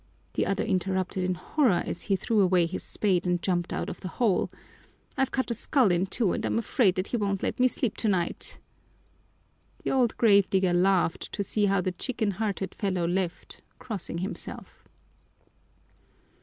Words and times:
the 0.33 0.47
other 0.47 0.63
interrupted 0.63 1.23
in 1.23 1.35
horror 1.35 1.83
as 1.85 2.01
he 2.05 2.15
threw 2.15 2.41
away 2.41 2.65
his 2.65 2.81
spade 2.81 3.23
and 3.23 3.43
jumped 3.43 3.71
out 3.71 3.87
of 3.87 4.01
the 4.01 4.07
hole. 4.17 4.49
"I've 5.15 5.29
cut 5.29 5.51
a 5.51 5.53
skull 5.53 5.91
in 5.91 6.07
two 6.07 6.31
and 6.33 6.43
I'm 6.43 6.57
afraid 6.57 6.95
that 6.95 7.13
it 7.13 7.19
won't 7.19 7.43
let 7.43 7.59
me 7.59 7.67
sleep 7.67 7.95
tonight." 7.97 8.57
The 9.83 9.91
old 9.91 10.17
grave 10.17 10.49
digger 10.49 10.73
laughed 10.73 11.31
to 11.33 11.43
see 11.43 11.67
how 11.67 11.81
the 11.81 11.91
chicken 11.91 12.31
hearted 12.31 12.73
fellow 12.73 13.07
left, 13.07 13.61
crossing 13.77 14.17
himself. 14.17 14.87